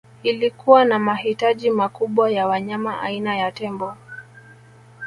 Ilikuwa 0.23 0.85
na 0.85 0.99
mahitaji 0.99 1.69
makubwa 1.71 2.31
ya 2.31 2.47
wanyama 2.47 3.01
aina 3.01 3.35
ya 3.37 3.51
tembo 3.51 3.93